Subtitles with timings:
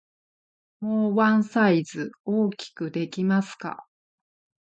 [0.79, 3.85] もうワンサイズ大きくできますか？